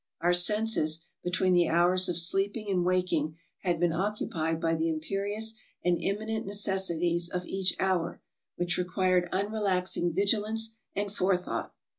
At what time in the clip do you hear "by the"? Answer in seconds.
4.59-4.89